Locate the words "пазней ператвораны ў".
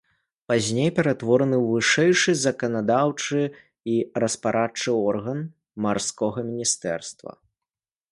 0.51-1.73